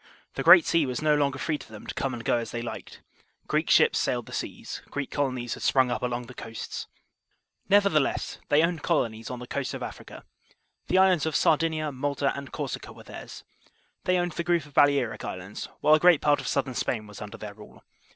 The 0.33 0.41
Great 0.41 0.65
Sea 0.65 0.87
was 0.87 1.03
no 1.03 1.13
longer 1.13 1.37
free 1.37 1.59
to 1.59 1.71
them 1.71 1.85
to 1.85 1.93
come 1.93 2.11
and 2.15 2.25
go 2.25 2.37
as 2.37 2.49
they 2.49 2.63
liked. 2.63 3.01
Greek 3.45 3.69
ships 3.69 3.99
sailed 3.99 4.25
the 4.25 4.33
seas, 4.33 4.81
Greek 4.89 5.11
colonies 5.11 5.53
had 5.53 5.61
sprung 5.61 5.91
up 5.91 6.01
along 6.01 6.25
the 6.25 6.33
coasts. 6.33 6.87
Nevertheless 7.69 8.39
they 8.49 8.63
owned 8.63 8.81
colonies 8.81 9.29
on 9.29 9.37
the 9.37 9.45
coast 9.45 9.75
ot 9.75 9.83
Africa; 9.83 10.25
the 10.87 10.97
islands 10.97 11.27
of 11.27 11.35
Sardinia, 11.35 11.91
Malta, 11.91 12.33
and 12.35 12.51
Cor 12.51 12.65
sica 12.65 12.95
were 12.95 13.03
theirs, 13.03 13.43
they 14.05 14.17
owned 14.17 14.31
the 14.31 14.43
group 14.43 14.65
of 14.65 14.73
Balearic 14.73 15.23
Islands, 15.23 15.69
while 15.81 15.93
a 15.93 15.99
great 15.99 16.19
part 16.21 16.39
of 16.39 16.47
Southern 16.47 16.73
Spain 16.73 17.05
was 17.05 17.21
under 17.21 17.37
their 17.37 17.53
rule. 17.53 17.83